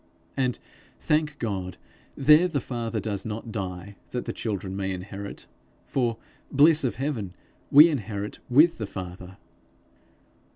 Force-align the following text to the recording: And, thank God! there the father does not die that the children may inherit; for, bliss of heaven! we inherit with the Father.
And, 0.35 0.57
thank 0.97 1.37
God! 1.37 1.77
there 2.17 2.47
the 2.47 2.59
father 2.59 2.99
does 2.99 3.23
not 3.23 3.51
die 3.51 3.97
that 4.09 4.25
the 4.25 4.33
children 4.33 4.75
may 4.75 4.89
inherit; 4.89 5.45
for, 5.85 6.17
bliss 6.51 6.83
of 6.83 6.95
heaven! 6.95 7.35
we 7.69 7.87
inherit 7.87 8.39
with 8.49 8.79
the 8.79 8.87
Father. 8.87 9.37